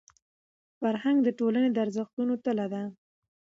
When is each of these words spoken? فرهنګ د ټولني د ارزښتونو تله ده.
فرهنګ 0.79 1.17
د 1.23 1.29
ټولني 1.39 1.69
د 1.71 1.77
ارزښتونو 1.85 2.33
تله 2.45 2.65
ده. 2.73 2.83